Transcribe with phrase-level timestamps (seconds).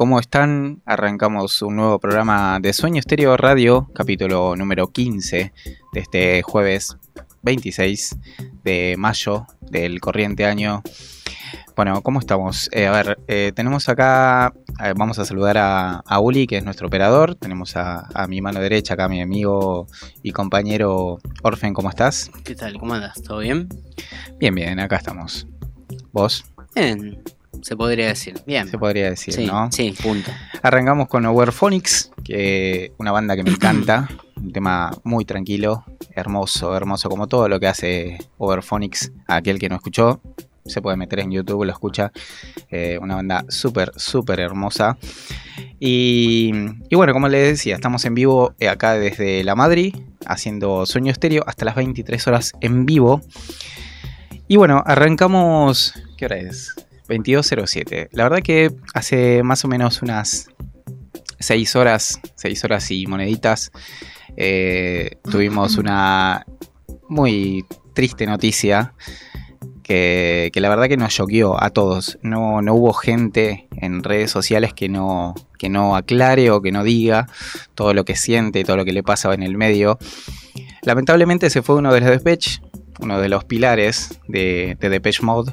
[0.00, 0.80] ¿Cómo están?
[0.86, 5.52] Arrancamos un nuevo programa de Sueño Estéreo Radio, capítulo número 15
[5.92, 6.96] de este jueves
[7.42, 8.16] 26
[8.64, 10.82] de mayo del corriente año.
[11.76, 12.70] Bueno, ¿cómo estamos?
[12.72, 16.86] Eh, a ver, eh, tenemos acá, eh, vamos a saludar a, Uli, que es nuestro
[16.86, 17.34] operador.
[17.34, 19.86] Tenemos a, mi mano derecha acá mi amigo
[20.22, 22.30] y compañero Orfen, ¿cómo estás?
[22.42, 22.78] ¿Qué tal?
[22.78, 23.20] ¿Cómo andas?
[23.20, 23.68] ¿Todo bien?
[24.38, 25.46] Bien, bien, acá estamos.
[26.10, 26.46] ¿Vos?
[26.74, 27.22] Bien,
[27.62, 28.40] se podría decir.
[28.46, 28.68] Bien.
[28.68, 29.70] Se podría decir, ¿no?
[29.72, 30.30] Sí, punto.
[30.62, 34.08] Arrancamos con Overphonics, que una banda que me encanta.
[34.36, 35.84] un tema muy tranquilo,
[36.14, 39.12] hermoso, hermoso, como todo lo que hace Overphonics.
[39.26, 40.20] Aquel que no escuchó,
[40.64, 42.12] se puede meter en YouTube, lo escucha.
[42.70, 44.96] Eh, una banda súper, súper hermosa.
[45.78, 46.52] Y,
[46.88, 49.94] y, bueno, como les decía, estamos en vivo eh, acá desde La Madrid,
[50.26, 53.20] haciendo Sueño Estéreo hasta las 23 horas en vivo.
[54.48, 55.94] Y bueno, arrancamos.
[56.16, 56.74] ¿Qué hora es?
[57.16, 58.08] 2207.
[58.12, 60.48] La verdad que hace más o menos unas
[61.40, 63.72] 6 horas, 6 horas y moneditas,
[64.36, 66.46] eh, tuvimos una
[67.08, 68.94] muy triste noticia
[69.82, 72.18] que, la verdad que nos choqueó a todos.
[72.22, 76.84] No, no hubo gente en redes sociales que no, que no aclare o que no
[76.84, 77.26] diga
[77.74, 79.98] todo lo que siente, todo lo que le pasa en el medio.
[80.82, 82.60] Lamentablemente se fue uno de los Depeche,
[83.00, 85.52] uno de los pilares de, de Depeche Mode,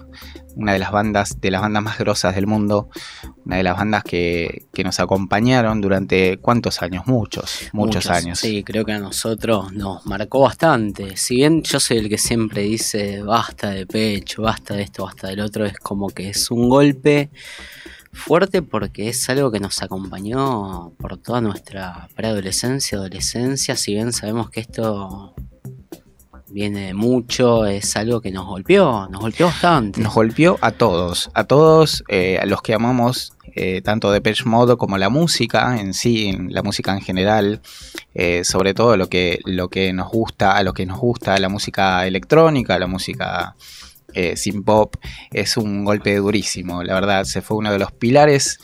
[0.57, 2.89] una de las bandas, de las bandas más grosas del mundo,
[3.45, 8.39] una de las bandas que, nos acompañaron durante cuántos años, muchos, muchos, años.
[8.39, 11.17] Sí, creo que a nosotros nos marcó bastante.
[11.17, 15.27] Si bien yo soy el que siempre dice basta de pecho, basta de esto, basta
[15.27, 17.29] del otro, es como que es un golpe
[18.11, 24.50] fuerte porque es algo que nos acompañó por toda nuestra preadolescencia, adolescencia, si bien sabemos
[24.50, 25.35] que esto
[26.49, 30.01] viene mucho, es algo que nos golpeó, nos golpeó bastante.
[30.01, 34.77] Nos golpeó a todos, a todos, eh, a los que amamos eh, tanto Depeche Mode
[34.77, 37.61] como la música en sí, la música en general,
[38.13, 41.49] eh, sobre todo lo que, lo que nos gusta, a lo que nos gusta la
[41.49, 43.55] música electrónica, la música
[44.35, 44.95] sin pop,
[45.31, 48.59] es un golpe durísimo, la verdad, se fue uno de los pilares.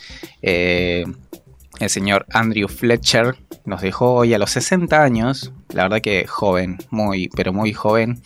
[1.79, 3.35] El señor Andrew Fletcher
[3.65, 8.21] nos dejó hoy a los 60 años, la verdad que joven, muy, pero muy joven.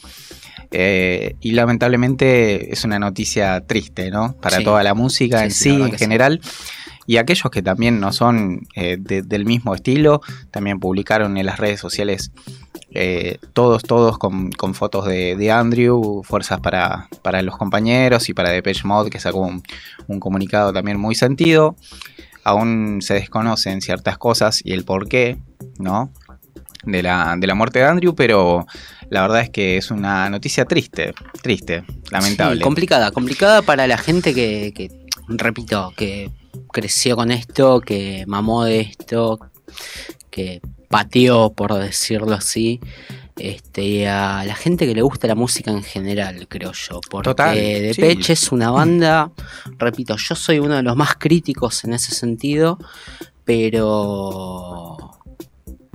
[0.72, 4.36] Eh, y lamentablemente es una noticia triste, ¿no?
[4.42, 6.42] Para toda la música en sí, en general.
[7.06, 10.22] Y aquellos que también no son eh, del mismo estilo,
[10.52, 12.32] también publicaron en las redes sociales
[12.92, 18.86] eh, todos, todos con, fotos de, Andrew, fuerzas para, para, los compañeros y para Depeche
[18.86, 19.64] Mode, que sacó un,
[20.08, 21.78] un comunicado también muy sentido.
[22.48, 25.38] Aún se desconocen ciertas cosas y el por qué,
[25.80, 26.14] ¿no?
[26.84, 28.66] De la, de la muerte de Andrew, pero
[29.10, 32.62] la verdad es que es una noticia triste, triste, lamentable.
[32.62, 34.90] complicada, complicada para la gente que,
[35.28, 36.32] repito, que
[36.72, 39.40] creció con esto, que mamó de esto,
[40.30, 42.80] que pateó, por decirlo así.
[43.40, 47.00] Este, a la gente que le gusta la música en general, creo yo.
[47.10, 49.32] Porque Total, Depeche es una banda,
[49.78, 52.80] repito, yo soy uno de los más críticos en ese sentido,
[53.46, 54.98] pero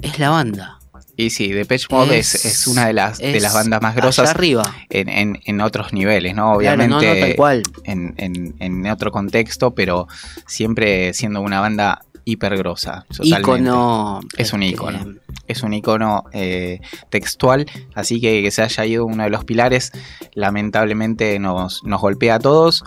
[0.00, 0.79] es la banda.
[1.17, 4.62] Y sí, Depeche Mode es, una de las, de las bandas más grosas arriba.
[4.89, 6.55] En, otros niveles, ¿no?
[6.55, 7.37] Obviamente
[7.85, 10.09] En, otro contexto, pero
[10.47, 13.07] siempre siendo una banda hiper grosa.
[13.23, 14.21] Icono.
[14.37, 14.99] Es un icono.
[14.99, 16.81] Este, es un icono eh,
[17.11, 19.93] textual, así que que se haya ido uno de los pilares,
[20.35, 22.85] lamentablemente nos, nos golpea a todos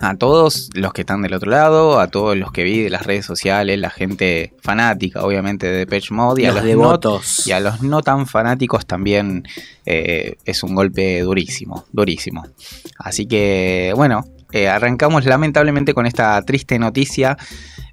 [0.00, 3.06] a todos los que están del otro lado, a todos los que vi de las
[3.06, 7.46] redes sociales, la gente fanática, obviamente, de Depeche Mode, y a los devotos.
[7.46, 9.44] y a los no tan fanáticos también
[9.86, 12.46] eh, es un golpe durísimo, durísimo.
[12.98, 17.36] Así que, bueno, eh, arrancamos lamentablemente con esta triste noticia.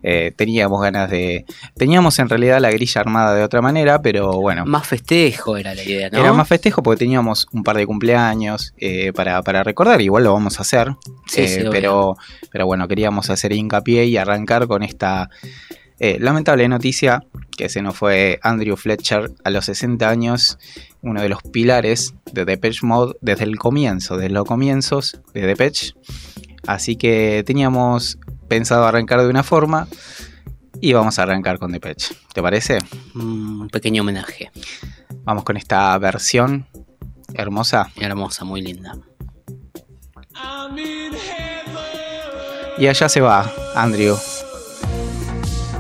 [0.04, 1.46] Eh, teníamos ganas de.
[1.76, 4.66] Teníamos en realidad la grilla armada de otra manera, pero bueno.
[4.66, 6.20] Más festejo era la idea, ¿no?
[6.20, 10.60] Era más festejo porque teníamos un par de cumpleaños eh, para, recordar, igual lo vamos
[10.60, 10.94] a hacer.
[11.72, 12.18] pero,
[12.52, 15.30] pero bueno, queríamos hacer hincapié y arrancar con esta
[16.20, 17.24] lamentable noticia
[17.56, 20.58] que se nos fue Andrew Fletcher a los 60 años,
[21.02, 25.94] uno de los pilares de Depeche Mode desde el comienzo, desde los comienzos de Depeche.
[26.66, 28.18] Así que teníamos
[28.54, 29.88] pensado arrancar de una forma
[30.80, 32.16] y vamos a arrancar con Depeche.
[32.36, 32.78] ¿Te parece?
[33.16, 34.52] Un pequeño homenaje.
[35.24, 36.68] Vamos con esta versión
[37.34, 37.90] hermosa.
[37.96, 38.96] Hermosa, muy linda.
[42.78, 44.16] Y allá se va, Andrew.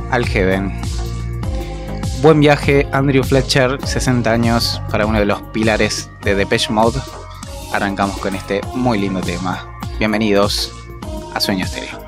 [0.10, 0.74] Al Heaven.
[2.24, 7.00] Buen viaje, Andrew Fletcher, 60 años, para uno de los pilares de Depeche Mode.
[7.72, 9.80] Arrancamos con este muy lindo tema.
[10.00, 10.72] Bienvenidos
[11.36, 12.03] a Sueño Estéreo.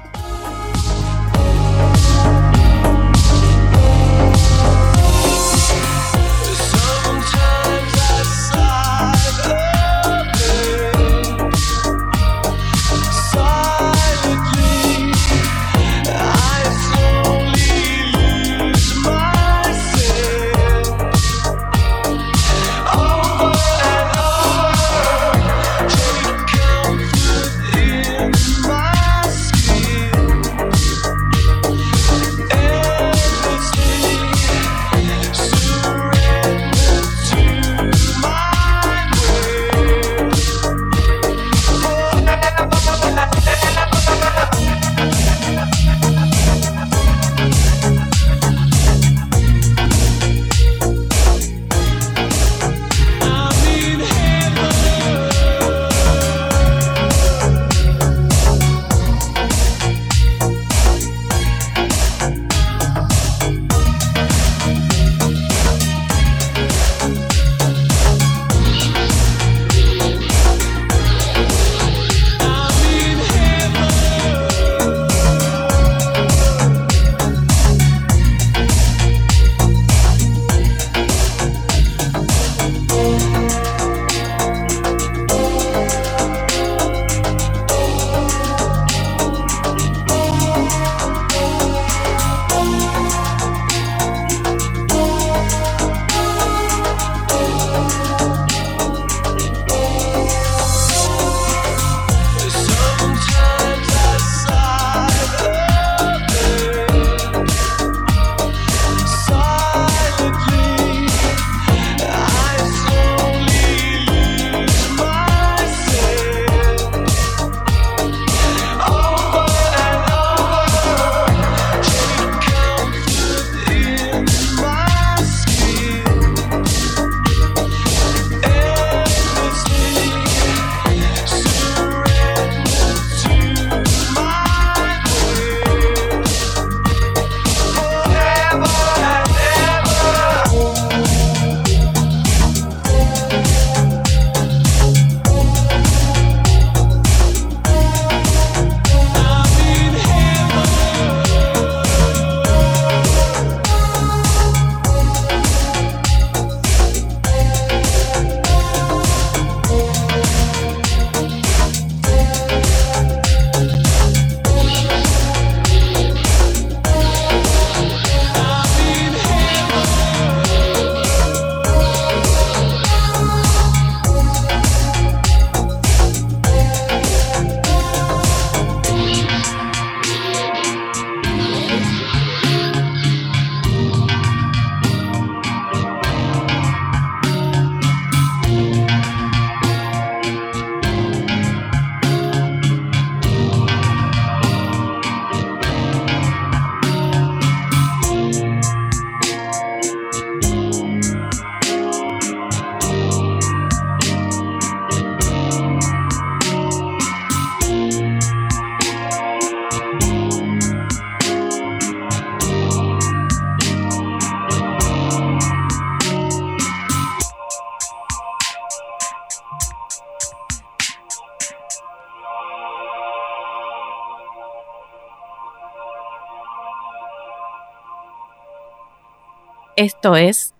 [229.77, 230.53] Esto es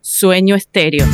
[0.00, 1.06] Sueño Estéreo.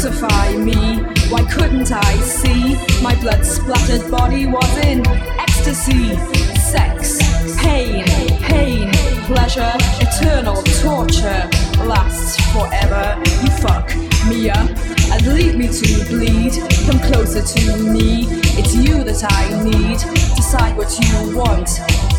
[0.00, 0.96] Crucify me,
[1.28, 2.74] why couldn't I see?
[3.02, 5.06] My blood splattered body was in
[5.38, 6.16] ecstasy,
[6.56, 7.18] sex,
[7.60, 8.06] pain,
[8.38, 8.90] pain,
[9.26, 11.46] pleasure, eternal torture
[11.84, 13.22] lasts forever.
[13.42, 13.94] You fuck
[14.26, 14.70] me up
[15.12, 16.54] and leave me to bleed.
[16.86, 18.24] Come closer to me,
[18.56, 19.98] it's you that I need.
[20.34, 21.68] Decide what you want,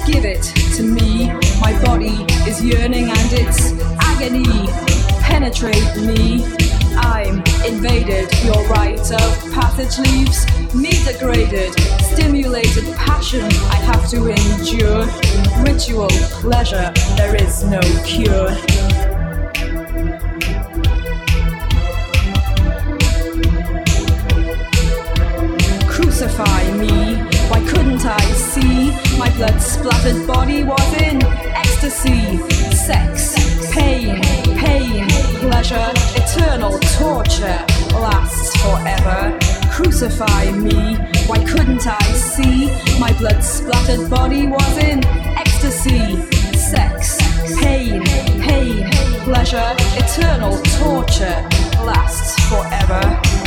[0.05, 0.43] give it
[0.75, 1.33] to me.
[1.59, 4.69] My body is yearning and it's agony.
[5.23, 6.70] Penetrate me.
[6.97, 8.32] I'm invaded.
[8.43, 11.73] Your right of passage leaves me degraded.
[12.01, 15.06] Stimulated passion I have to endure.
[15.63, 16.10] Ritual
[16.41, 18.49] pleasure, there is no cure.
[25.88, 27.15] Crucify me,
[27.49, 28.91] why couldn't I see?
[29.17, 32.38] My blood splattered body was in ecstasy,
[32.75, 33.36] sex,
[33.73, 34.21] pain,
[34.58, 35.08] pain,
[35.39, 35.91] pleasure,
[36.33, 37.65] eternal torture
[37.99, 39.37] lasts forever.
[39.69, 40.95] Crucify me,
[41.27, 42.67] why couldn't I see?
[42.99, 45.03] My blood splattered body was in
[45.37, 46.21] ecstasy,
[46.55, 47.17] sex,
[47.59, 48.03] pain,
[48.41, 48.89] pain,
[49.23, 51.49] pleasure, eternal torture
[51.83, 53.40] lasts forever.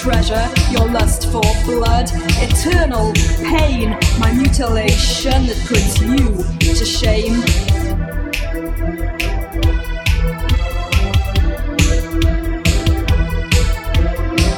[0.00, 0.48] Treasure.
[0.70, 2.10] Your lust for blood,
[2.40, 3.12] eternal
[3.44, 6.42] pain, my mutilation that puts you
[6.74, 7.42] to shame.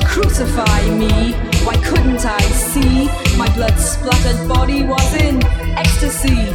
[0.07, 1.33] Crucify me,
[1.64, 3.07] why couldn't I see?
[3.37, 5.44] My blood splattered body was in
[5.76, 6.52] ecstasy,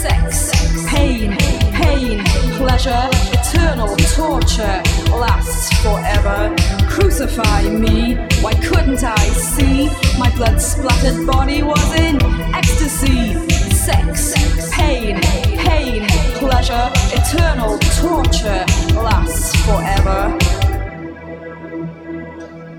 [0.00, 0.52] sex,
[0.86, 1.36] pain,
[1.72, 2.22] pain,
[2.56, 3.10] pleasure,
[3.58, 6.54] eternal torture lasts forever.
[6.88, 9.88] Crucify me, why couldn't I see?
[10.18, 12.18] My blood splattered body was in
[12.54, 13.34] ecstasy,
[13.74, 14.34] sex,
[14.70, 15.20] pain,
[15.56, 16.06] pain,
[16.38, 20.38] pleasure, eternal torture lasts forever.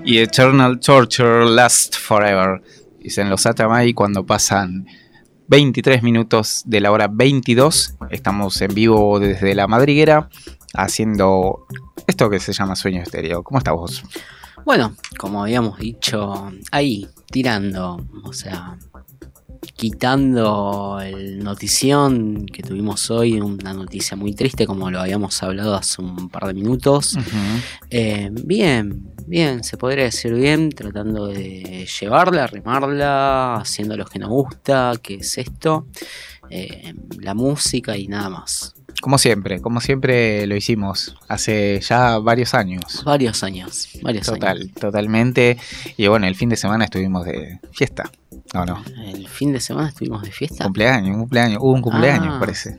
[0.02, 2.62] Y Eternal Torture Last Forever.
[3.00, 4.86] Dicen los Atamai cuando pasan
[5.48, 7.96] 23 minutos de la hora 22.
[8.10, 10.28] Estamos en vivo desde la madriguera
[10.74, 11.66] haciendo
[12.06, 13.42] esto que se llama Sueño Estéreo.
[13.42, 14.04] ¿Cómo estás vos?
[14.64, 18.76] Bueno, como habíamos dicho, ahí, tirando, o sea,
[19.74, 26.02] quitando el notición que tuvimos hoy, una noticia muy triste, como lo habíamos hablado hace
[26.02, 27.16] un par de minutos.
[27.88, 34.28] Eh, bien, bien, se podría decir bien, tratando de llevarla, remarla, haciendo lo que nos
[34.28, 35.86] gusta, que es esto,
[36.50, 38.74] eh, la música y nada más.
[39.00, 43.02] Como siempre, como siempre lo hicimos hace ya varios años.
[43.04, 44.72] Varios años, varios Total, años.
[44.78, 45.56] totalmente.
[45.96, 48.10] Y bueno, el fin de semana estuvimos de fiesta.
[48.54, 48.82] No, no.
[49.06, 50.64] El fin de semana estuvimos de fiesta.
[50.64, 51.58] Cumpleaños, un cumpleaños.
[51.60, 52.40] Hubo un cumpleaños, Ah.
[52.40, 52.78] parece.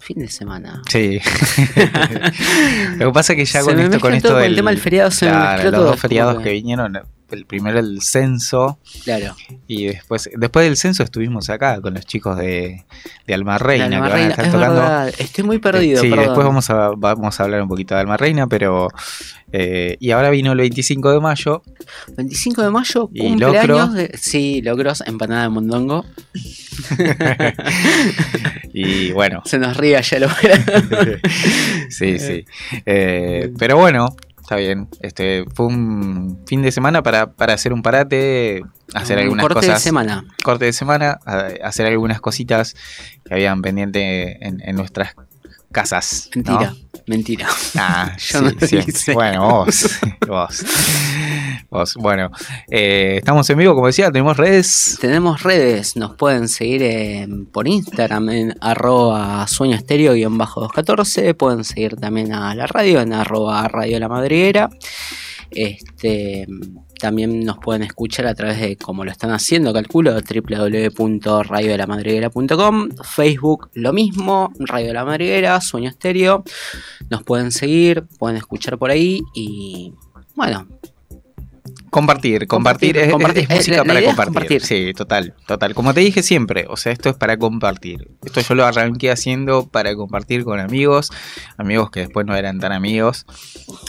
[0.00, 0.82] Fin de semana.
[0.88, 1.20] Sí.
[2.98, 4.56] Lo que pasa es que ya Se con esto, con esto todo con el del,
[4.56, 6.98] tema del feriado, se me claro, mezcló los todo, dos feriados que- vinieron,
[7.32, 9.34] el primero el censo Claro.
[9.66, 12.84] y después después del censo estuvimos acá con los chicos de,
[13.26, 14.74] de Alma Reina La que van a Alma estar es tocando.
[14.80, 16.00] verdad, estoy muy perdido.
[16.00, 16.26] sí, perdón.
[16.26, 18.88] después vamos a, vamos a hablar un poquito de Alma Reina, pero
[19.54, 21.62] eh, y ahora vino el 25 de mayo
[22.16, 23.86] 25 de mayo, Y cumpleaños locro.
[23.88, 24.10] de.
[24.16, 26.06] Sí, locros, empanada de mondongo.
[28.72, 30.28] y bueno, Se nos ríe allá lo
[31.90, 32.44] sí, sí.
[32.86, 34.88] Eh, pero bueno, está bien.
[35.00, 38.62] Este fue un fin de semana para, para hacer un parate,
[38.94, 39.74] hacer Un algunas corte cosas.
[39.76, 40.24] de semana.
[40.44, 42.74] corte de semana, a- hacer algunas cositas
[43.24, 45.14] que habían pendiente en, en nuestras
[45.72, 46.28] casas.
[46.34, 46.58] ¿no?
[47.06, 47.48] Mentira.
[47.76, 48.78] Ah, Yo sí, no lo sí.
[48.86, 49.12] hice.
[49.14, 49.88] Bueno, vos,
[50.28, 50.64] vos,
[51.70, 51.94] vos.
[51.96, 52.30] Bueno,
[52.70, 54.98] eh, estamos en vivo, como decía, tenemos redes.
[55.00, 61.96] Tenemos redes, nos pueden seguir en- por Instagram en arroba sueño estéreo 214, pueden seguir
[61.96, 64.68] también a la radio en arroba radio la madriguera.
[65.50, 66.46] Este,
[67.02, 73.92] también nos pueden escuchar a través de, como lo están haciendo, calculo, www.radiolamadriguera.com, Facebook lo
[73.92, 76.44] mismo, Radio de la Madriguera, Sueño Estéreo.
[77.10, 79.92] Nos pueden seguir, pueden escuchar por ahí y
[80.36, 80.68] bueno,
[81.92, 83.42] Compartir, compartir, Compartir, es, es- compartir.
[83.50, 84.32] es música la- para compartir.
[84.34, 84.62] compartir.
[84.62, 85.74] Sí, total, total.
[85.74, 88.08] Como te dije siempre, o sea, esto es para compartir.
[88.24, 91.10] Esto yo lo arranqué haciendo para compartir con amigos,
[91.58, 93.26] amigos que después no eran tan amigos.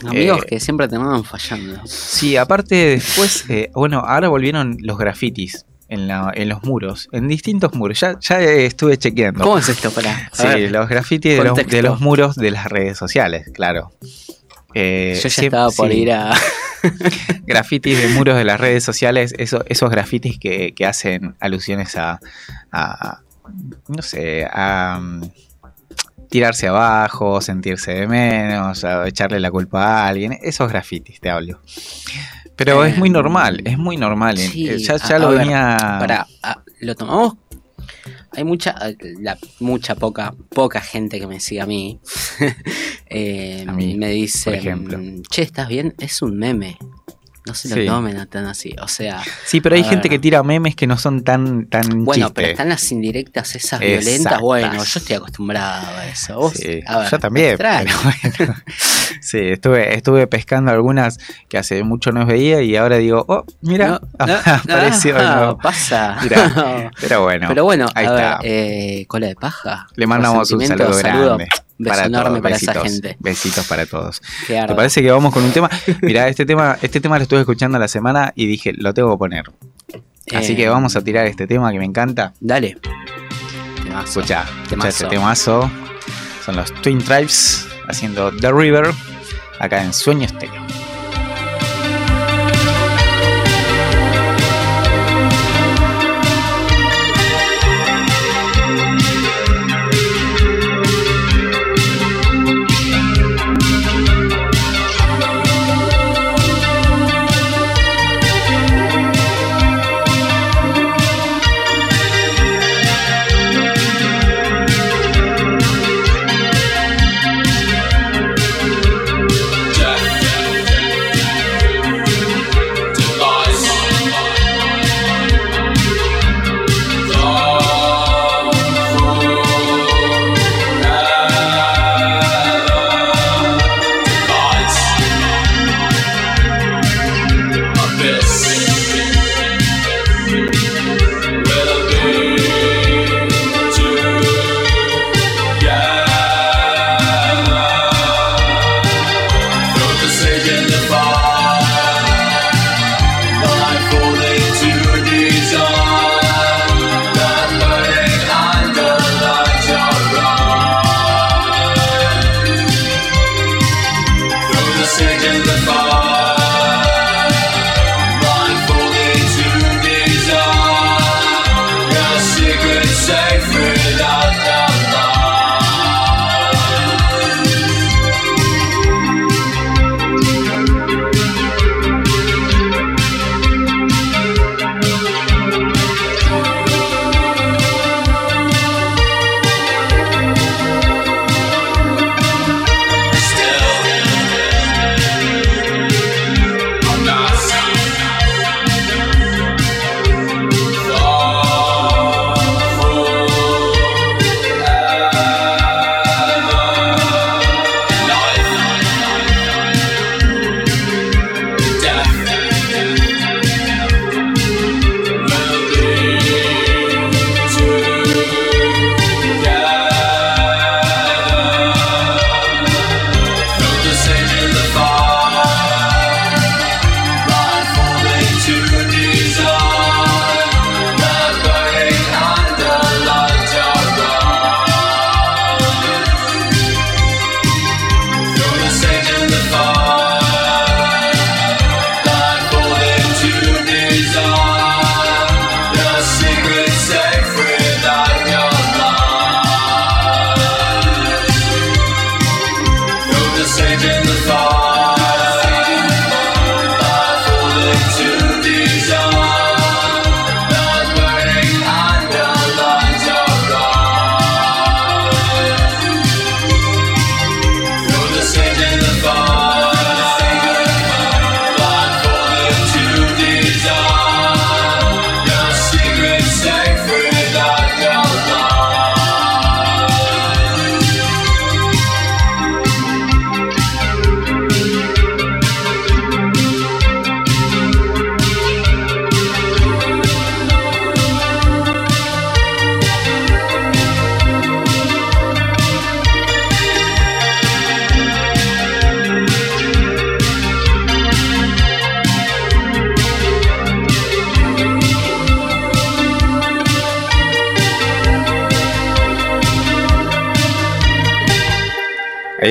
[0.05, 1.79] Amigos Eh, que siempre terminaban fallando.
[1.85, 7.29] Sí, aparte después, eh, bueno, ahora volvieron los grafitis en, la- en los muros, en
[7.29, 8.01] distintos muros.
[8.01, 9.45] Ya, ya estuve chequeando.
[9.45, 9.91] ¿Cómo es esto?
[9.91, 11.75] Para, Sí, los grafitis de los, contexto.
[11.77, 13.91] de los muros de las redes sociales, claro.
[14.73, 16.33] Eh, Yo ya estaba por sí, ir a.
[17.45, 22.19] Grafitis de muros de las redes sociales, eso- esos grafitis que, que hacen alusiones a,
[22.71, 23.19] a-
[23.87, 25.21] no sé, a mm,
[26.29, 31.61] tirarse abajo, sentirse de menos, a echarle la culpa a alguien, esos grafitis te hablo.
[32.55, 34.37] Pero es muy Em, normal, es muy normal.
[34.37, 35.77] eh, sí, ya ya a- lo a ver, venía...
[35.99, 36.27] Para,
[36.81, 37.35] lo tomamos.
[38.35, 38.75] Hay mucha,
[39.19, 41.99] la, mucha poca, poca gente que me sigue a mí.
[43.15, 44.59] Eh, A mí, me dice,
[45.29, 45.93] che, ¿estás bien?
[45.99, 46.79] Es un meme.
[47.45, 47.85] No se lo Sí.
[47.85, 48.73] tomen tan así.
[48.81, 50.11] O sea, Sí, pero hay gente ver.
[50.11, 52.33] que tira memes que no son tan, tan bueno, chiste.
[52.33, 54.05] pero están las indirectas esas Exactas.
[54.05, 54.39] violentas.
[54.39, 56.37] Bueno, yo estoy acostumbrado a eso.
[56.37, 57.49] Vos, Sí, a ver, yo también.
[57.49, 57.91] extraño.
[58.37, 58.61] pero bueno.
[59.21, 61.17] sí, estuve, estuve pescando algunas
[61.49, 64.33] que hace mucho no veía y ahora digo, oh, mira, No, no,
[64.73, 65.17] apareció.
[65.17, 65.57] no, no.
[65.57, 66.17] pasa.
[66.23, 68.37] Mirá, Pero bueno, Pero bueno, ahí a está.
[68.39, 69.87] ver, eh, cola de paja.
[69.95, 71.47] le mandamos un resentimiento, saludo grande.
[71.77, 73.17] Beso para enorme todos, para besitos, esa gente.
[73.19, 74.21] Besitos para todos.
[74.47, 75.69] ¿Te parece que vamos con un tema?
[76.01, 79.17] Mira, este tema, este tema lo estuve escuchando la semana y dije, lo tengo que
[79.17, 79.45] poner.
[80.33, 82.33] Así Eh, que vamos a tirar este tema que me encanta.
[82.39, 82.77] Dale.
[83.83, 84.19] Temazo.
[84.21, 85.69] Escucha, escucha este temazo.
[86.45, 88.91] Son los Twin Tribes haciendo The River
[89.59, 90.62] acá en Sueño Estéreo.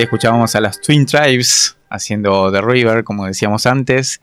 [0.02, 4.20] Ahí escuchábamos a las Twin Tribes haciendo The River, como decíamos antes.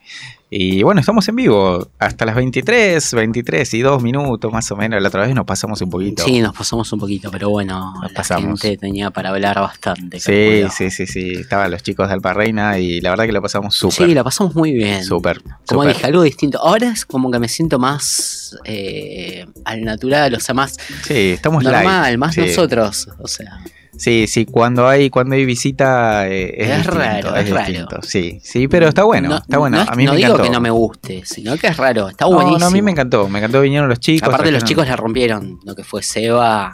[0.50, 5.00] Y bueno, estamos en vivo hasta las 23, 23 y 2 minutos más o menos.
[5.00, 6.22] La otra vez nos pasamos un poquito.
[6.22, 8.60] Sí, nos pasamos un poquito, pero bueno, Nos la pasamos.
[8.60, 10.20] gente tenía para hablar bastante.
[10.20, 11.32] Sí, sí, sí, sí.
[11.32, 14.08] Estaban los chicos de Alpa Reina y la verdad que lo pasamos súper.
[14.08, 15.02] Sí, la pasamos muy bien.
[15.02, 15.40] Súper.
[15.66, 16.58] Como dije, algo distinto.
[16.60, 21.64] Ahora es como que me siento más eh, al natural, o sea, más Sí, estamos
[21.64, 22.18] normal, live.
[22.18, 22.42] más Sí.
[22.42, 23.08] nosotros.
[23.18, 23.60] O sea,
[24.00, 27.66] Sí, sí, cuando hay, cuando hay visita eh, es, Es distinto, raro, es raro.
[27.68, 27.98] distinto.
[28.02, 29.84] Sí, sí, pero está bueno, no, está bueno.
[29.84, 30.42] no a mí no me digo encantó.
[30.44, 32.58] que no me guste, sino que es raro, está buenísimo.
[32.60, 34.26] no, a mí me encantó, me encantó, vinieron los chicos.
[34.26, 36.72] Aparte los chicos la rompieron, lo que fue Seba.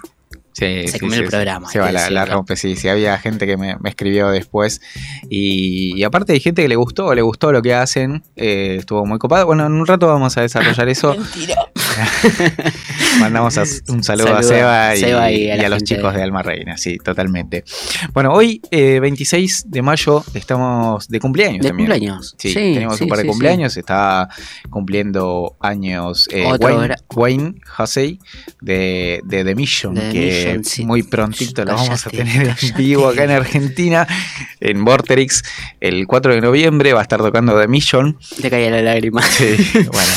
[0.53, 2.89] Sí, Se sí, comió sí, el programa, Se va la, rompe, sí, sí.
[2.89, 4.81] Había gente que me, me escribió después.
[5.29, 8.23] Y, y aparte hay gente que le gustó, le gustó lo que hacen.
[8.37, 9.45] eh, estuvo muy copado.
[9.45, 11.15] Bueno, en un rato vamos a desarrollar eso.
[13.20, 16.22] Mandamos a- un saludo a Seba, a y, Seba y y a los chicos de-
[16.22, 17.64] Alma Reina, sí, totalmente.
[18.12, 21.88] Bueno, hoy, eh, 26 de mayo, estamos de cumpleaños De también.
[21.90, 22.35] cumpleaños.
[22.38, 23.76] Sí, Sí, tenemos sí, un par de sí, cumpleaños.
[23.76, 24.29] Está
[24.70, 28.18] cumpliendo años eh, Wayne, Wayne Hussey
[28.61, 30.85] de, de The Mission, De que Mission, sí.
[30.85, 34.07] muy prontito lo vamos a Cállate, tener en vivo acá en Argentina,
[34.61, 35.42] en Vorterix,
[35.81, 36.92] el 4 de noviembre.
[36.92, 38.18] Va a estar tocando The Mission.
[38.40, 39.22] Te caía la lágrima.
[39.22, 40.12] Sí, bueno,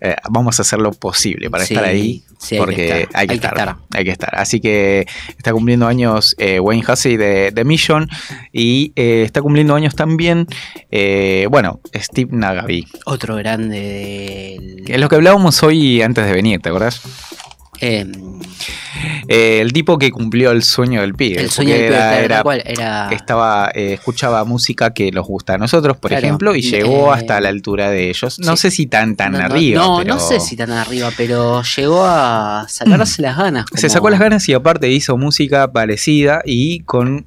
[0.00, 2.22] eh, vamos a hacer lo posible para estar ahí.
[2.38, 4.34] Sí, hay que porque hay, que, hay que estar, hay que estar.
[4.34, 8.08] Así que está cumpliendo años eh, Wayne Hussey de, de Mission
[8.52, 10.46] y eh, está cumpliendo años también,
[10.90, 12.86] eh, bueno, Steve Nagaby.
[13.04, 14.84] Otro grande del.
[14.86, 17.02] Que es lo que hablábamos hoy antes de venir, ¿te acordás?
[17.80, 18.12] Em,
[19.28, 21.40] Eh, el tipo que cumplió el sueño del pibe.
[21.40, 23.08] el sueño del pibe, era- claro, era- tal cual, era.
[23.12, 27.18] estaba eh, escuchaba música que nos gusta a nosotros, por Claro, ejemplo, y llegó eh,
[27.18, 28.38] hasta la altura de ellos.
[28.40, 28.62] No sí.
[28.62, 29.82] sé si tan tan no, no, arriba.
[29.82, 33.66] No, pero no sé si tan arriba, pero llegó a sacarse las ganas.
[33.74, 37.26] Se sacó las ganas y aparte hizo música parecida y con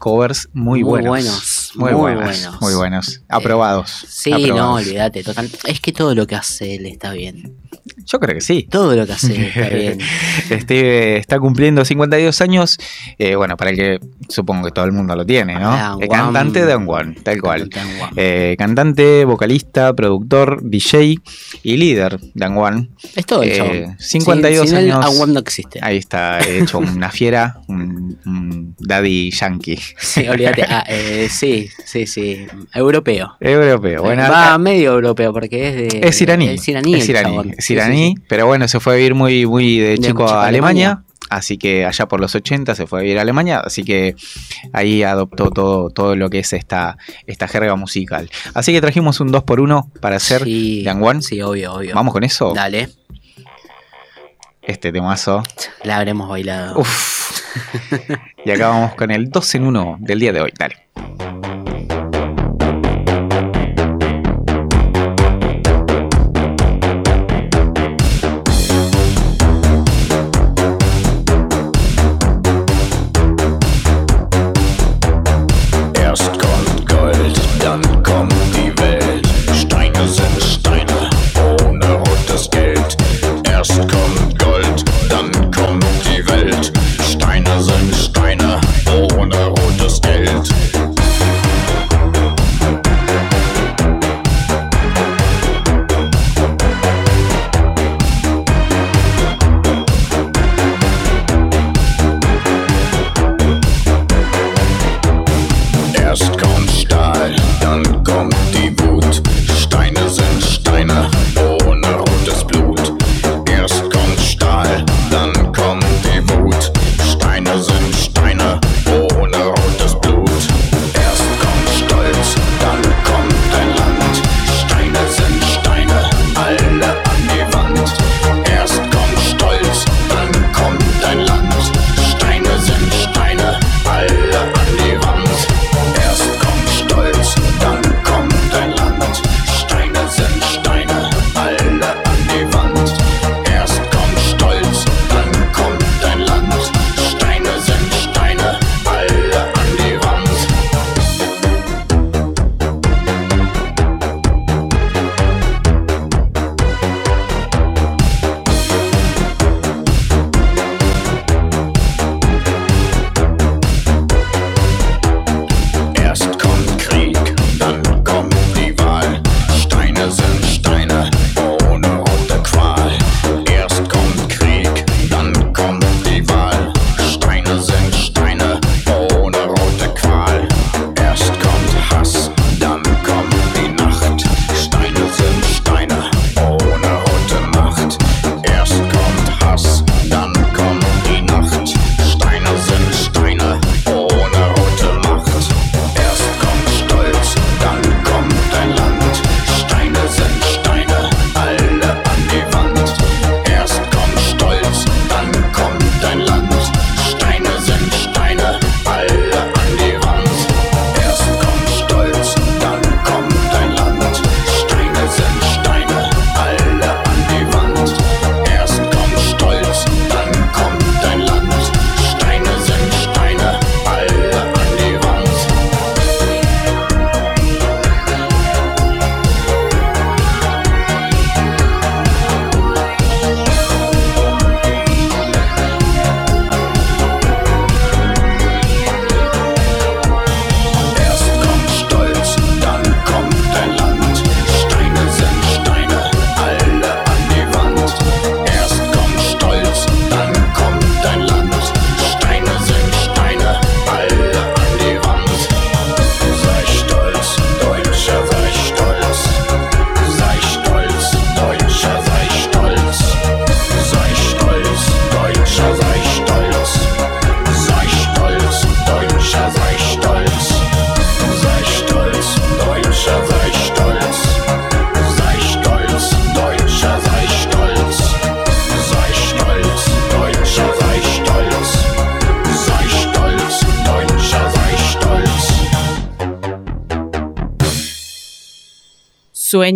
[0.00, 1.08] covers muy, Muy buenos.
[1.08, 2.24] buenos, Muy, muy buenos.
[2.24, 2.60] buenos.
[2.62, 3.22] Muy buenos.
[3.28, 4.06] Aprobados.
[4.08, 4.56] Sí, aprobados.
[4.56, 5.50] no, olvídate, total.
[5.66, 7.56] Es que todo lo que hace él está bien.
[8.06, 8.66] Yo creo que sí.
[8.70, 9.98] Todo lo que hace está bien.
[10.50, 12.78] Este, está cumpliendo 52 años.
[13.18, 16.00] eh, bueno, para el que supongo que todo el mundo lo tiene, ¿no?
[16.00, 17.68] Eh, cantante de Don Juan, tal cual.
[17.98, 18.10] Juan.
[18.16, 21.18] Eh, cantante, vocalista, productor, DJ
[21.62, 22.90] y líder de Dan Juan.
[23.14, 23.96] es todo eh, chabón.
[23.98, 25.28] 52 sin, sin años.
[25.28, 25.80] No existe.
[25.82, 29.78] Ahí está hecho una fiera, un, un daddy yankee.
[29.98, 30.62] Sí, olvídate.
[30.62, 30.84] Ah,
[31.28, 32.46] sí, sí, sí.
[32.74, 33.36] Europeo.
[33.40, 34.02] Europeo.
[34.02, 36.08] Bueno, Va medio europeo porque es de.
[36.08, 36.48] es iraní.
[36.50, 36.94] Es iraní.
[36.94, 37.08] Es
[37.70, 37.95] iraní.
[37.96, 40.86] Iraní, pero bueno, se fue a vivir muy, muy de De chico a Alemania.
[40.90, 41.02] Alemania.
[41.28, 44.14] Así que allá por los 80 se fue a vivir a Alemania, así que
[44.72, 48.30] ahí adoptó todo, todo lo que es esta, esta jerga musical.
[48.54, 51.22] Así que trajimos un 2x1 para hacer Sí, Juan.
[51.22, 51.94] Sí, obvio, obvio.
[51.96, 52.52] Vamos con eso.
[52.54, 52.90] Dale,
[54.62, 55.42] Este temazo.
[55.82, 56.78] la habremos bailado.
[56.78, 57.40] Uf.
[58.44, 60.52] y acá vamos con el 2 en 1 del día de hoy.
[60.56, 60.76] Dale.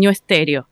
[0.09, 0.70] Estéreo.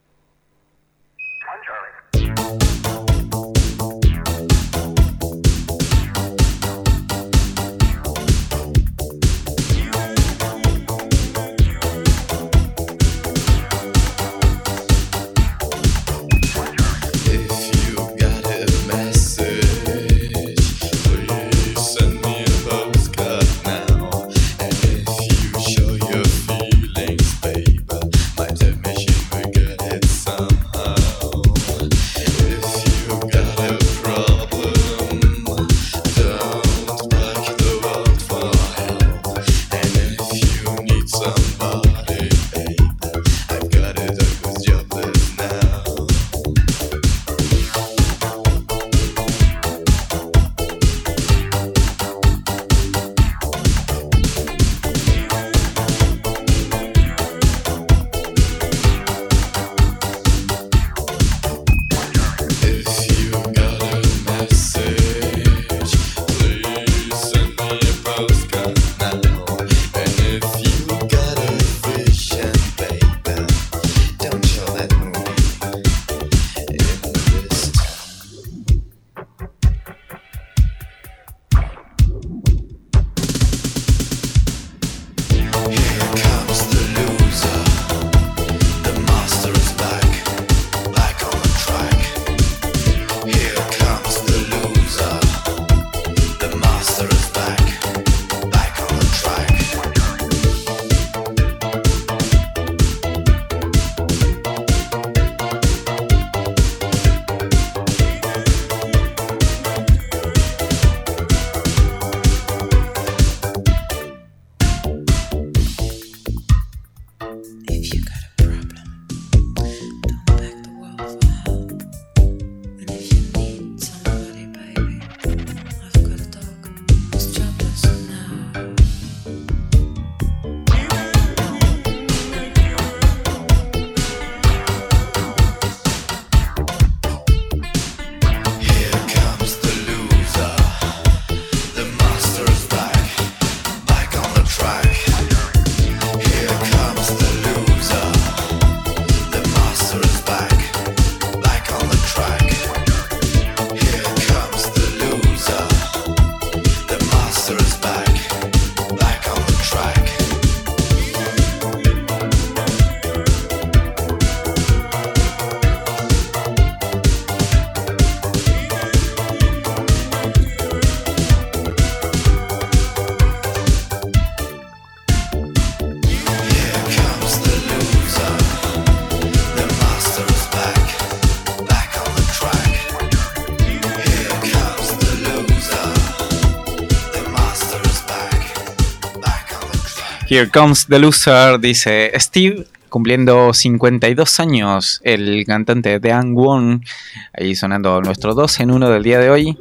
[190.39, 196.85] Here Comes the Loser, dice Steve, cumpliendo 52 años, el cantante de Ang Won,
[197.33, 199.59] ahí sonando nuestro 2 en 1 del día de hoy.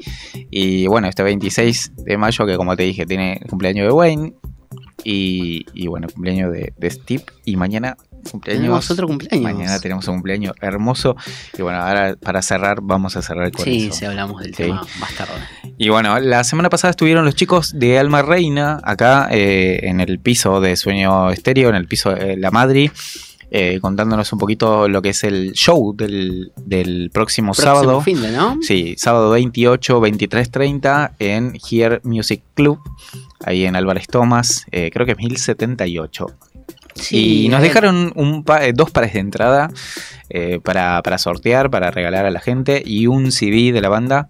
[0.51, 4.33] Y bueno, este 26 de mayo, que como te dije, tiene cumpleaños de Wayne.
[5.03, 7.23] Y, y bueno, cumpleaños de, de Steve.
[7.43, 7.97] Y mañana
[8.27, 8.61] cumpleaños.
[8.61, 9.43] Tenemos otro cumpleaños.
[9.53, 11.15] Mañana tenemos un cumpleaños hermoso.
[11.57, 13.99] Y bueno, ahora para cerrar, vamos a cerrar con Sí, eso.
[13.99, 14.63] sí, hablamos del Sí.
[14.63, 15.33] tema más tarde.
[15.77, 20.19] Y bueno, la semana pasada estuvieron los chicos de Alma Reina acá eh, en el
[20.19, 22.91] piso de Sueño Estéreo, en el piso de La Madri,
[23.49, 28.01] eh, contándonos un poquito lo que es el show del, del próximo, Próximo sábado.
[28.01, 28.57] fin de, ¿no?
[28.61, 32.79] Sí, sábado 28, 23, 30 en Here Music Club,
[33.45, 36.25] ahí en Álvarez Thomas, eh, creo que es 1078.
[36.99, 37.69] Sí, y nos ver.
[37.69, 39.69] dejaron un pa- eh, dos pares de entrada
[40.29, 44.27] eh, para, para sortear, para regalar a la gente y un CD de la banda.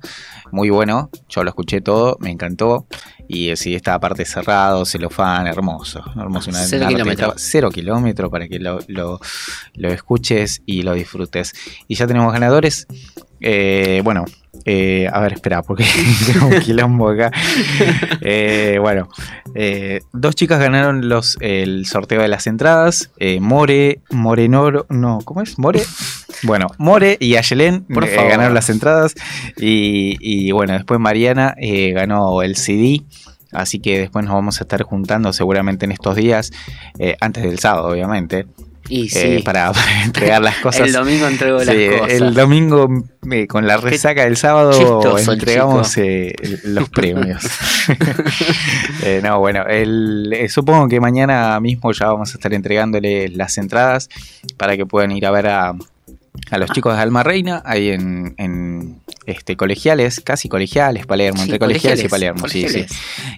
[0.52, 2.86] Muy bueno, yo lo escuché todo, me encantó.
[3.30, 6.02] Y el CD está aparte cerrado, celofán, hermoso.
[6.16, 7.12] hermoso una- Cero kilómetro.
[7.12, 9.20] estaba- cero kilómetro para que lo, lo-
[9.74, 11.52] lo escuches y lo disfrutes.
[11.90, 12.88] Y ya tenemos ganadores.
[13.40, 14.26] Eh, bueno,
[14.66, 15.86] eh, a ver, espera, porque
[16.34, 17.32] tengo un quilombo acá.
[18.22, 19.08] Eh, bueno,
[19.56, 23.12] eh, dos chicas ganaron los, el sorteo de las entradas.
[23.20, 25.58] eh, More, Morenoro, no, ¿cómo es?
[25.58, 25.82] More.
[26.44, 29.14] Bueno, More y Ayelen eh, ganaron las entradas.
[29.58, 31.56] Y, y bueno, después Mariana
[31.94, 33.04] ganó el CD.
[33.54, 36.52] Así que después nos vamos a estar juntando seguramente en estos días,
[37.22, 38.46] antes del sábado, obviamente.
[38.90, 40.88] Y sí, eh, para, para entregar las cosas.
[40.88, 42.14] el domingo entrego las Sí, cosas.
[42.14, 42.88] el domingo
[43.32, 46.34] eh, con la resaca del sábado chistoso entregamos eh,
[46.64, 47.44] los premios.
[49.04, 54.10] Eh, no, bueno, el- supongo que mañana mismo ya vamos a estar entregándole las entradas
[54.58, 55.70] para que puedan ir a ver a,
[56.52, 61.44] a los chicos de Alma Reina ahí en, en, este colegiales, casi colegiales, Palermo, Sí,
[61.44, 62.66] entre colegiales, y colegiales, Palermo, sí, sí.
[62.68, 62.92] colegiales.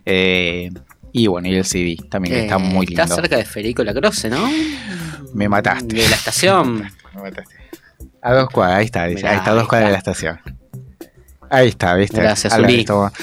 [0.06, 0.70] Eh,
[1.12, 3.02] y bueno, y el CD también, que está muy lindo.
[3.02, 4.48] Está cerca de Federico Lacroce, ¿no?
[5.34, 5.96] Me mataste.
[5.96, 6.90] De la estación.
[7.16, 7.56] Me mataste.
[8.22, 10.40] A dos cuadras, ahí está, Mirá, ahí está, a dos cuadras de la estación.
[11.50, 12.22] Ahí está, ¿viste?
[12.22, 12.86] Gracias, Álvarez.
[12.86, 13.14] Tomás.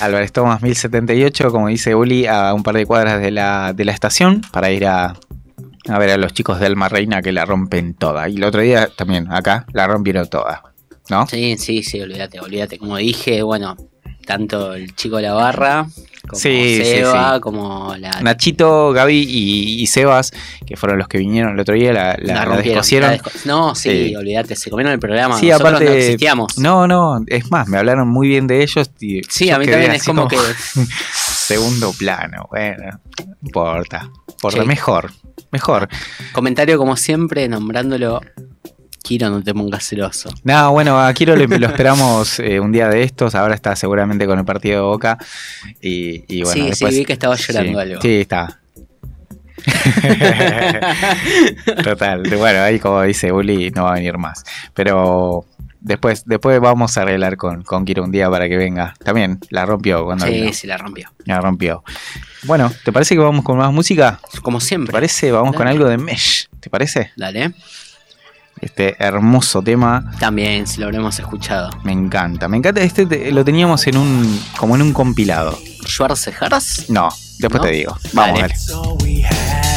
[0.00, 3.92] Álvarez Tomás 1078, como dice Uli, a un par de cuadras de la, de la
[3.92, 5.14] estación para ir a,
[5.88, 8.28] a ver a los chicos de Alma Reina que la rompen toda.
[8.28, 10.62] Y el otro día también, acá, la rompieron toda.
[11.10, 11.26] ¿No?
[11.26, 12.78] Sí, sí, sí, olvídate, olvídate.
[12.78, 13.76] Como dije, bueno,
[14.26, 15.86] tanto el chico de la barra,
[16.28, 17.40] como Sí, Seba, sí.
[17.40, 20.32] como la, Nachito, Gaby y, y Sebas,
[20.66, 23.10] que fueron los que vinieron el otro día, la, la, la rompieron, descosieron.
[23.12, 24.16] desco- no, sí, Sí.
[24.16, 25.38] olvídate, se comieron el programa.
[25.38, 25.84] Sí, Nosotros aparte.
[25.90, 26.58] no existíamos.
[26.58, 28.90] No, no, es más, me hablaron muy bien de ellos.
[29.00, 30.36] Y sí, a mí también es como que.
[31.14, 34.10] Segundo plano, bueno, no importa.
[34.40, 35.10] Por lo mejor,
[35.50, 35.88] mejor.
[36.32, 38.20] Comentario como siempre, nombrándolo.
[39.02, 40.28] Kiro, no te pongas celoso.
[40.44, 43.34] No, bueno, a Kiro le- lo esperamos eh, un día de estos.
[43.34, 45.16] Ahora está seguramente con el partido de Boca.
[45.80, 48.00] Y, y bueno, sí, después, sí, vi que estaba llorando sí, algo.
[48.02, 48.58] Sí, está.
[51.84, 52.22] Total.
[52.36, 54.44] Bueno, ahí como dice Uli, no va a venir más.
[54.74, 55.44] Pero
[55.80, 58.94] después, después vamos a arreglar con, con Kiro un día para que venga.
[59.02, 60.52] También la rompió cuando sí, vino.
[60.52, 61.10] sí, la rompió.
[61.24, 61.82] La rompió.
[62.44, 64.20] Bueno, ¿te parece que vamos con más música?
[64.42, 64.92] Como ¿Te siempre.
[64.92, 65.32] parece?
[65.32, 66.48] Vamos con algo de Mesh.
[66.60, 67.10] ¿Te parece?
[67.16, 67.52] Dale.
[68.60, 70.04] Este hermoso tema.
[70.18, 71.70] También, si lo habremos escuchado.
[71.84, 72.48] Me encanta.
[72.48, 72.80] Me encanta.
[72.82, 74.40] Este te- lo teníamos en un.
[74.58, 75.58] como en un compilado.
[75.86, 76.52] Schwarzenegger.
[76.88, 77.68] No, después ¿No?
[77.68, 77.96] te digo.
[78.12, 78.54] Vamos, Dale.
[78.54, 79.67] dale.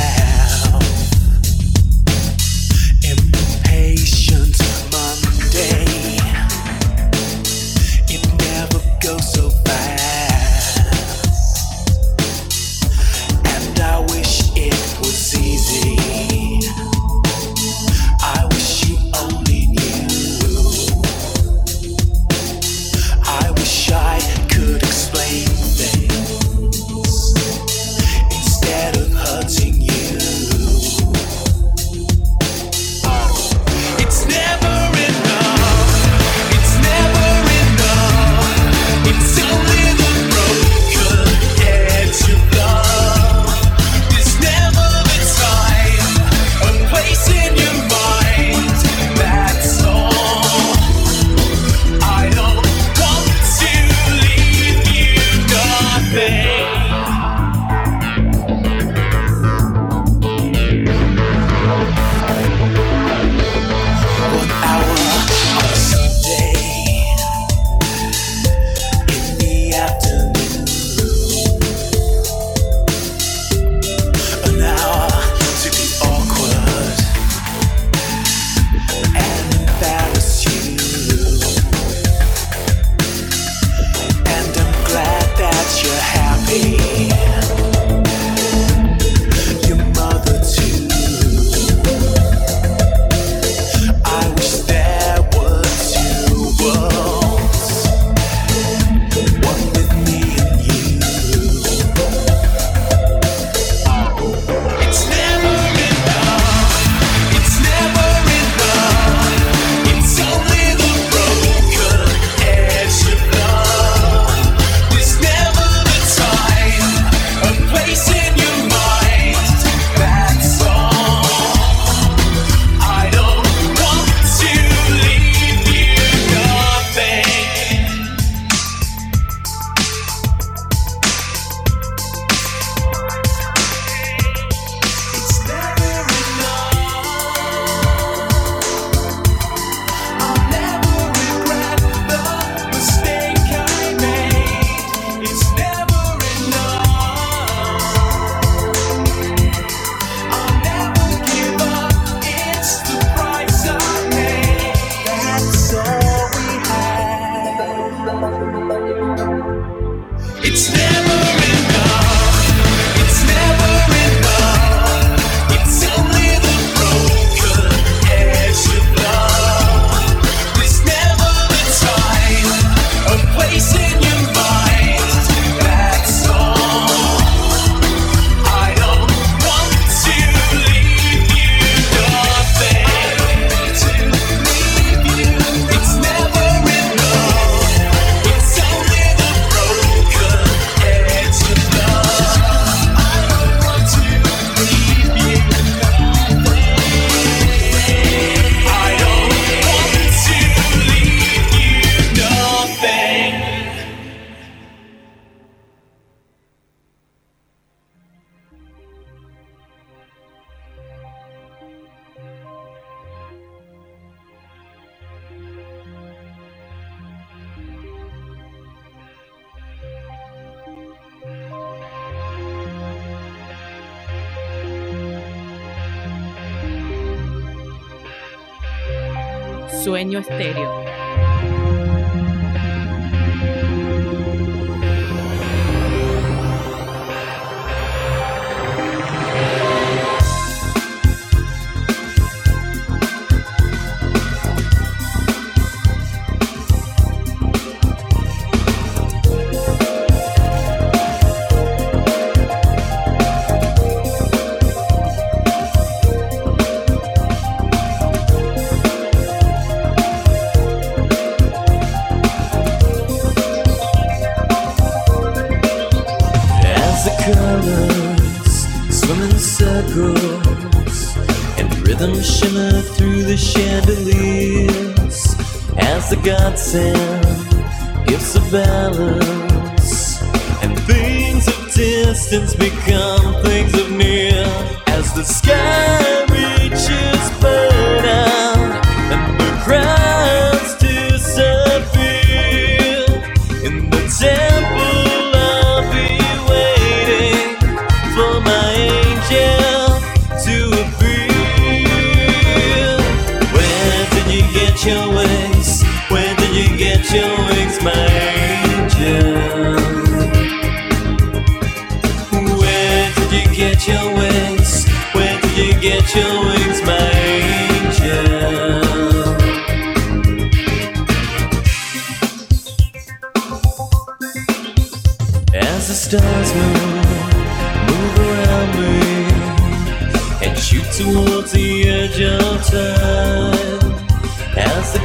[294.22, 294.81] simple.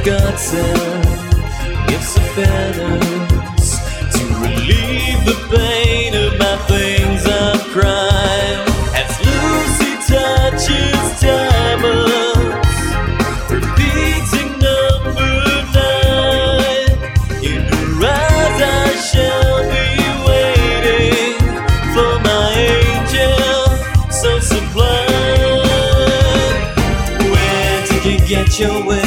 [0.07, 1.03] Godsend,
[1.89, 3.67] gifts of feathers
[4.15, 8.63] to relieve the pain of my things of crime.
[8.95, 12.79] As Lucy touches diamonds,
[13.51, 15.35] repeating number
[15.75, 16.95] nine,
[17.43, 19.87] in her eyes I shall be
[20.29, 21.35] waiting
[21.91, 23.67] for my angel
[24.09, 24.87] so sublime.
[27.29, 29.06] Where did you get your way?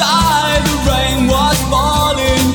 [0.00, 2.46] outside, the rain was falling.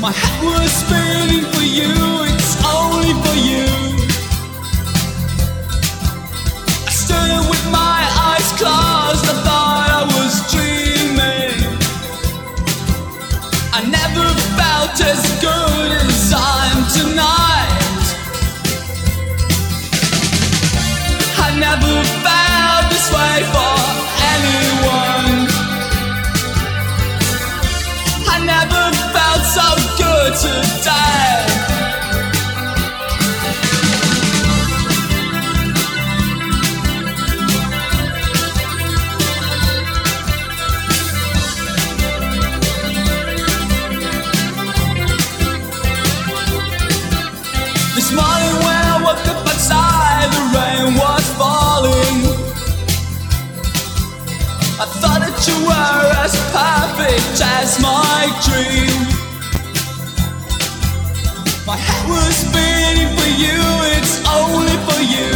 [0.00, 2.07] My head was spinning for you,
[57.60, 58.98] as my dream.
[61.66, 63.60] My head was spinning for you,
[63.94, 65.32] it's only for you.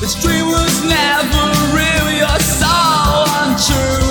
[0.00, 1.44] This dream was never
[1.76, 2.74] real, you're so
[3.40, 4.07] untrue.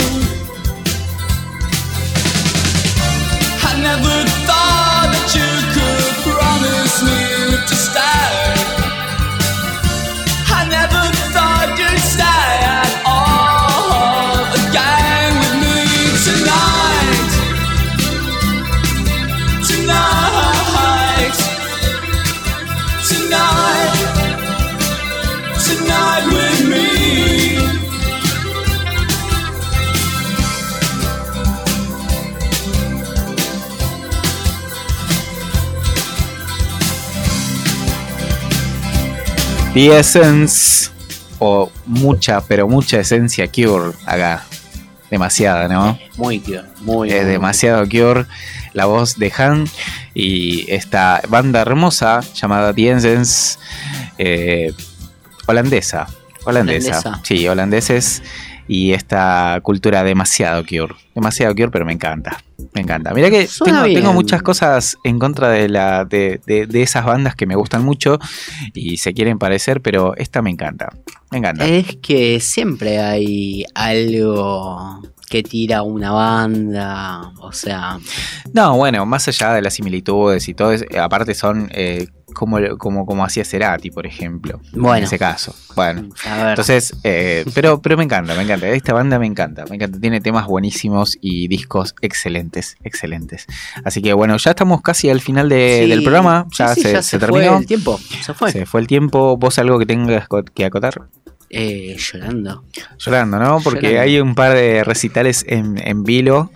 [39.78, 40.90] The Essence,
[41.38, 44.44] o mucha, pero mucha esencia Cure acá.
[45.12, 45.98] Demasiada, ¿no?
[46.18, 48.26] Muy cute, muy Es muy- demasiado Cure.
[48.74, 49.66] La voz de Han
[50.16, 53.58] y esta banda hermosa llamada The Essence,
[54.18, 54.74] eh,
[55.46, 56.08] holandesa.
[56.44, 56.98] holandesa.
[57.00, 57.22] Holandesa.
[57.24, 58.24] Sí, holandeses.
[58.68, 60.96] Y esta cultura demasiado Cure.
[61.16, 62.44] Demasiado Cure, pero me encanta.
[62.74, 63.14] Me encanta.
[63.14, 63.48] Mira que
[63.94, 67.84] tengo, muchas cosas en contra de, la, de, de- de esas bandas que me gustan
[67.84, 68.18] mucho
[68.74, 70.90] y se quieren parecer, pero esta me encanta.
[71.32, 71.66] Me encanta.
[71.68, 78.00] Es que siempre hay algo que tira una banda, o sea,
[78.54, 83.06] No, bueno, más allá de las similitudes y todo, es- aparte son eh, como, como,
[83.06, 84.60] como hacía Cerati, por ejemplo.
[84.74, 85.06] En Bueno.
[85.06, 85.56] ese caso.
[85.76, 86.10] Bueno.
[86.50, 88.68] Entonces, eh, pero, pero me encanta, me encanta.
[88.70, 90.00] Esta banda me encanta, me encanta.
[90.00, 93.46] Tiene temas buenísimos y discos excelentes, excelentes.
[93.84, 96.48] Así que bueno, ya estamos casi al final de- sí, del programa.
[96.58, 97.50] Ya, sí, sí, se, ya se se, terminó.
[97.52, 98.52] fue el tiempo, se fue.
[98.52, 99.38] Se fue el tiempo.
[99.38, 101.02] ¿Vos algo que tengas que acotar?
[101.50, 102.64] Eh, llorando.
[102.98, 103.62] Llorando, ¿no?
[103.62, 104.02] Porque Llorando.
[104.02, 106.52] hay un par de recitales en, en vilo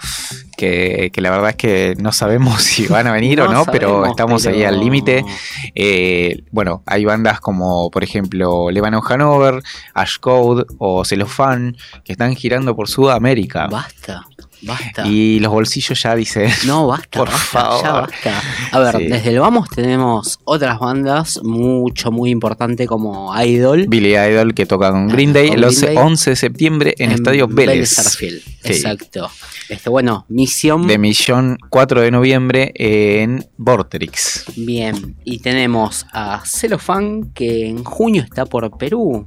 [0.62, 4.06] que, que la verdad es que no sabemos si van a venir o no, pero
[4.06, 5.26] estamos ahí al límite.
[5.74, 9.64] Eh, bueno, hay bandas como, por ejemplo, Lebanon Hanover,
[9.94, 11.74] Ash Code o Cellophane
[12.04, 13.68] que están girando por Sudamérica.
[13.68, 14.24] Basta,
[14.62, 15.08] basta.
[15.08, 16.50] Y los bolsillos ya dicen.
[16.66, 17.84] No, basta, Por basta, favor.
[17.84, 18.42] ya basta.
[18.72, 19.06] A ver, Sí.
[19.08, 23.86] desde el Vamos tenemos otras bandas mucho, muy importante como Idol.
[23.88, 25.98] Billy Idol que toca con Green Day Con el Green 11, Day.
[25.98, 27.90] 11 de septiembre en, Estadio Vélez.
[27.90, 28.42] Sí.
[28.64, 29.30] exacto.
[29.70, 30.86] Este, bueno, Misión.
[30.88, 34.46] De Millón 4 de noviembre en Vorterix.
[34.56, 39.26] Bien, y tenemos a Cellophane que en junio está por Perú.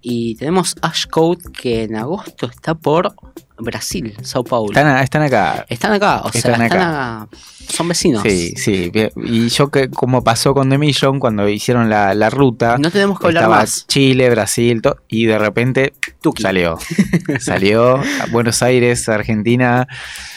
[0.00, 3.14] Y tenemos Ash Code que en agosto está por
[3.58, 4.72] Brasil, Sao Paulo.
[4.72, 5.64] Están, están acá.
[5.68, 7.28] Están acá, o sea, Están están acá.
[7.68, 8.22] Son vecinos.
[8.22, 8.92] Sí, sí.
[9.24, 12.76] Y yo que como pasó con The Mission cuando hicieron la, la ruta.
[12.78, 13.86] No tenemos que hablar más.
[13.86, 16.42] Chile, Brasil, to- y de repente Tuki.
[16.42, 16.78] salió.
[17.40, 19.86] salió a Buenos Aires, Argentina,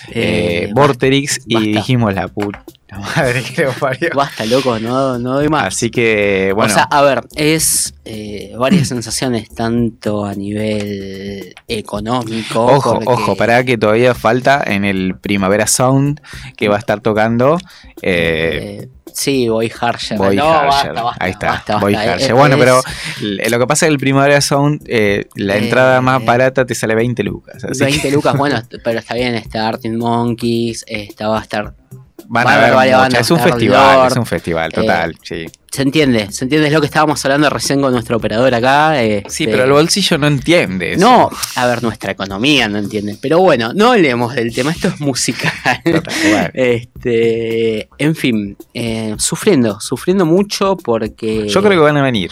[0.09, 2.63] eh, Eh, Vorterix, y dijimos la puta
[3.15, 4.09] madre que lo parió.
[4.15, 5.67] Basta, loco, no, no doy más.
[5.75, 6.71] Así que, bueno.
[6.71, 12.65] O sea, a ver, es eh, varias sensaciones, tanto a nivel económico.
[12.65, 16.21] Ojo, porque- ojo, para que todavía falta en el Primavera Sound
[16.55, 17.57] que va a estar tocando
[18.01, 20.17] eh, eh, sí, Boy Harsher.
[20.17, 20.93] Boy no, Harsher.
[20.93, 21.93] basta, basta, Ahí está, basta, Boy.
[21.95, 22.33] Harsher.
[22.35, 22.81] Bueno, pero
[23.21, 24.87] lo que pasa es que el Primavera Sound,
[25.35, 27.63] la entrada más barata te sale 20 lucas.
[27.65, 31.73] Así 20 que lucas, bueno, pero está bien, está Arctic Monkeys, está, va a estar.
[32.27, 35.45] Van van a haber Es un festival, es un festival, total, sí.
[35.71, 39.01] Se entiende, se entiende, es lo que estábamos hablando recién con nuestro operador acá.
[39.01, 40.93] este- Sí, pero el bolsillo no entiende.
[40.93, 41.05] eso.
[41.05, 43.17] No, a ver, nuestra economía no entiende.
[43.21, 45.51] Pero bueno, no hablemos del tema, esto es musical.
[45.83, 46.49] Total, bueno.
[46.53, 51.47] Este, en fin, eh, sufriendo, sufriendo mucho porque.
[51.47, 52.31] Yo creo que van a venir.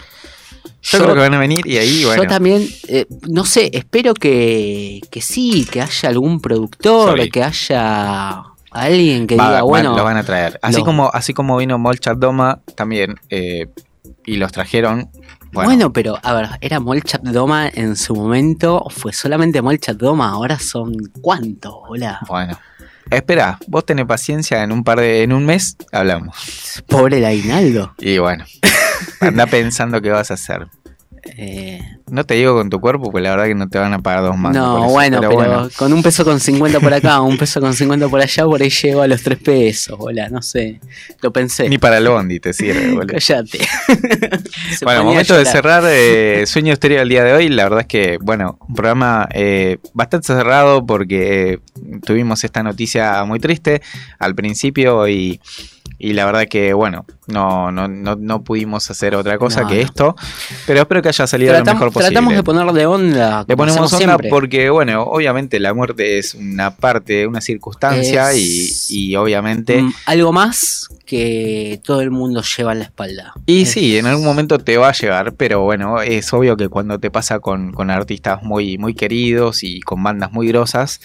[0.82, 2.24] Yo, creo que van a venir y ahí, bueno.
[2.24, 7.30] Yo también, eh, no sé, espero que, que sí, que haya algún productor, Sorry.
[7.30, 8.44] que haya
[8.84, 10.60] alguien que va- diga, va- bueno, lo van a traer.
[10.62, 13.68] Así lo- como, así como vino Molchat Doma también, eh,
[14.26, 15.10] y los trajeron.
[15.52, 15.70] bueno.
[15.70, 20.60] Bueno, pero a ver, era Molchat Doma en su momento, fue solamente Molchat Doma, ahora
[20.60, 21.78] son ¿cuánto?
[21.88, 22.58] Hola, bueno.
[23.12, 26.36] Espera, vos tenés paciencia, en un par de, en un mes hablamos.
[26.88, 27.94] pobre el aguinaldo.
[28.00, 28.46] Y bueno,
[29.20, 30.68] anda pensando qué vas a hacer.
[31.38, 34.00] Eh, No te digo con tu cuerpo, porque la verdad que no te van a
[34.00, 37.38] pagar dos por no, eso, bueno, pero, con un peso con 50 por acá, un
[37.40, 40.80] peso con 50 por allá, por ahí llego a los 3 pesos, hola, no sé,
[41.22, 41.68] lo pensé.
[41.68, 43.14] Ni para el bondi te sirve, boludo.
[43.14, 43.60] Cállate.
[44.84, 47.50] Bueno, momento de cerrar eh, Sueño Estéreo del día de hoy.
[47.50, 51.60] La verdad es que, bueno, un programa eh, bastante cerrado porque eh,
[52.06, 53.82] tuvimos esta noticia muy triste
[54.20, 55.40] al principio y,
[55.98, 59.76] y la verdad que, bueno, no, no, no, no pudimos hacer otra cosa No, que
[59.76, 59.82] no.
[59.82, 60.16] esto.
[60.68, 62.08] Pero espero que haya salido lo mejor posible.
[62.12, 63.46] tratamos de ponerle onda.
[63.48, 64.30] Le ponemos onda siempre.
[64.30, 69.82] porque, bueno, obviamente la muerte es una parte, una circunstancia Es- y, y obviamente...
[69.82, 73.34] Mm, algo más que todo el mundo lleva en la espalda.
[73.46, 76.70] Y Es- sí, en algún momento te va a llegar, pero bueno, es obvio que
[76.70, 81.00] cuando te pasa con, con artistas muy, muy queridos y con bandas muy grosas,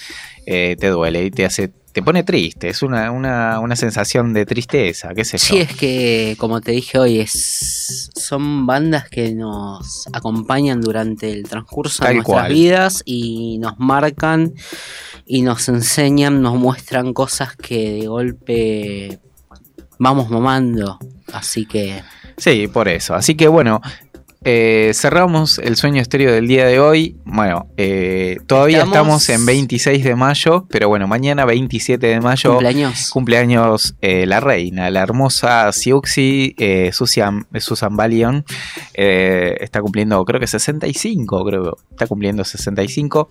[0.47, 4.47] eh, te duele y te hace, te pone triste, es una, una, una sensación de
[4.47, 5.45] tristeza, qué sé yo.
[5.45, 11.43] Sí, es que, como te dije hoy, es, son bandas que nos acompañan durante el
[11.45, 12.53] transcurso Tal de nuestras cual.
[12.53, 14.55] vidas y nos marcan
[15.27, 19.19] y nos enseñan, nos muestran cosas que de golpe
[19.99, 20.99] vamos mamando.
[21.33, 22.03] Así que
[22.37, 23.15] Sí, por eso.
[23.15, 23.83] Así que bueno,
[24.45, 27.17] eh, cerramos el sueño estéreo del día de hoy.
[27.25, 29.23] Bueno, eh, todavía estamos...
[29.23, 32.51] Estamos- en 26 de mayo, pero bueno, mañana 27 de mayo.
[32.51, 33.11] cumpleaños.
[33.11, 36.55] Cumpleaños eh, la reina, la hermosa Siuxi,
[36.93, 38.45] Susan, Susan Balion,
[38.95, 43.29] está cumpliendo creo que 65, creo que está cumpliendo 65.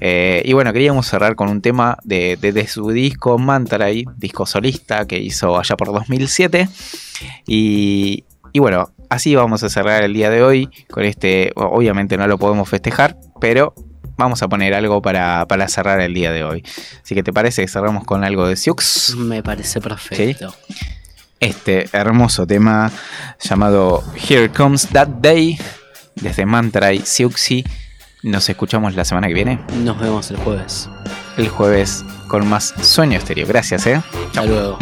[0.00, 4.46] Eh, y bueno, queríamos cerrar con un tema de, de- de su disco Mantray, disco
[4.46, 6.68] solista que hizo allá por 2007.
[7.46, 12.26] Y, y bueno, así vamos a cerrar el día de hoy con este, obviamente no
[12.26, 13.74] lo podemos festejar, pero...
[14.16, 16.62] Vamos a poner algo para, para cerrar el día de hoy.
[17.02, 20.54] Así que te parece que cerramos con algo de Siux Me parece perfecto.
[21.40, 22.92] este hermoso tema
[23.40, 25.58] llamado Here Comes That Day
[26.14, 27.64] desde Mantra y Siuxi.
[28.22, 30.88] Nos escuchamos la semana que viene, Nos vemos el jueves.
[31.36, 33.48] el jueves, con más Sueño Estéreo.
[33.48, 34.00] Gracias, ¿eh?
[34.28, 34.78] Hasta luego.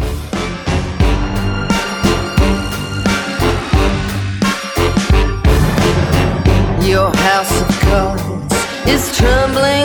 [8.93, 9.82] Is trembling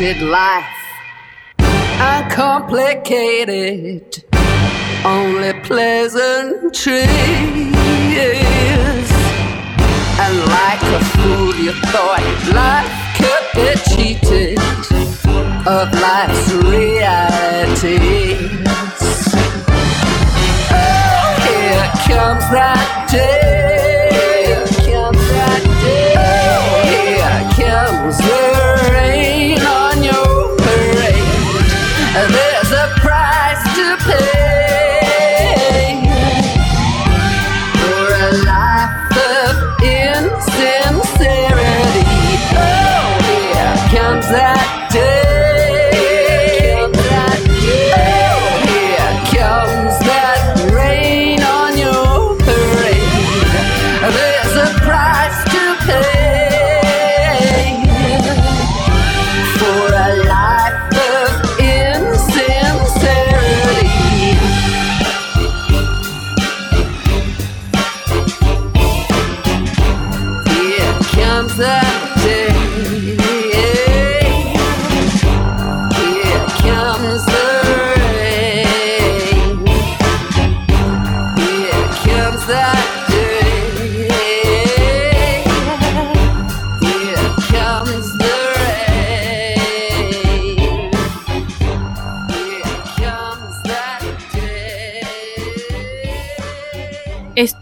[0.00, 0.64] blessed life.
[2.00, 4.24] Uncomplicated,
[5.04, 7.04] only pleasantries.
[10.22, 12.22] And like a fool, you thought
[12.54, 14.58] life could be cheated
[15.66, 18.00] of life's realities.
[20.72, 23.79] Oh, here comes that day.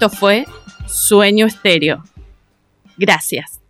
[0.00, 0.46] Esto fue
[0.86, 2.04] Sueño Estéreo.
[2.96, 3.57] Gracias.